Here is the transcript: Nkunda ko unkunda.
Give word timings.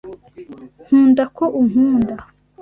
Nkunda 0.85 1.23
ko 1.35 1.43
unkunda. 1.61 2.15